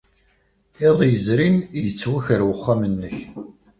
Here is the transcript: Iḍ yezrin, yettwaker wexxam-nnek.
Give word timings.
Iḍ 0.87 0.99
yezrin, 1.11 1.57
yettwaker 1.83 2.41
wexxam-nnek. 2.49 3.17